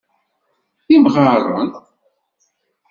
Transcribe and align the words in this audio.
D 0.87 0.89
imɣaren. 0.95 1.69